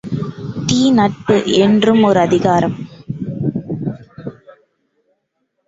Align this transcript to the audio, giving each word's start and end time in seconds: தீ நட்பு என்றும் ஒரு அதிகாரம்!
தீ 0.67 0.91
நட்பு 0.91 1.35
என்றும் 1.57 2.03
ஒரு 2.03 2.19
அதிகாரம்! 2.19 2.75